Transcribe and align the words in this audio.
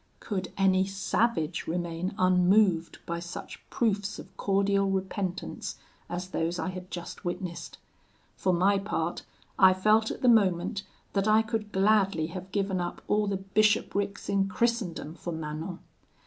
"Could 0.19 0.51
any 0.57 0.87
savage 0.87 1.67
remain 1.67 2.15
unmoved 2.17 2.97
by 3.05 3.19
such 3.19 3.59
proofs 3.69 4.17
of 4.17 4.35
cordial 4.35 4.89
repentance 4.89 5.75
as 6.09 6.29
those 6.29 6.57
I 6.57 6.69
had 6.69 6.89
just 6.89 7.23
witnessed? 7.23 7.77
For 8.35 8.51
my 8.51 8.79
part, 8.79 9.21
I 9.59 9.75
felt 9.75 10.09
at 10.09 10.23
the 10.23 10.27
moment 10.27 10.81
that 11.13 11.27
I 11.27 11.43
could 11.43 11.71
gladly 11.71 12.25
have 12.33 12.51
given 12.51 12.81
up 12.81 13.03
all 13.07 13.27
the 13.27 13.37
bishoprics 13.53 14.27
in 14.27 14.49
Christendom 14.49 15.13
for 15.13 15.31
Manon. 15.31 15.77